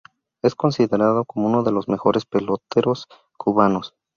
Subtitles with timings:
[0.41, 3.05] Es considerado como uno de los mejores peloteros
[3.37, 3.93] cubanos.